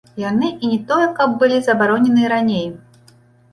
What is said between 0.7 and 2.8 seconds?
не тое каб былі забароненыя раней.